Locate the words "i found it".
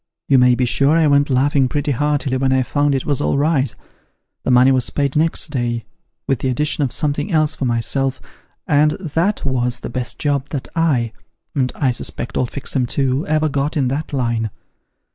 2.51-3.05